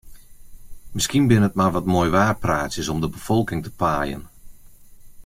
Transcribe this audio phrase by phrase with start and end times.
[0.95, 4.23] Miskien binne it mar wat moaiwaarpraatsjes om de befolking te paaien.